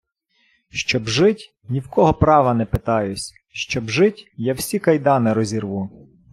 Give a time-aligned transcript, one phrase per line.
[0.69, 5.89] Щоб жить– ні в кого права не питаюсь, Щоб жить– я всі кайдани розірву